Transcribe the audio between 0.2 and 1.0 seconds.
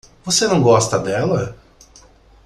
Você não gosta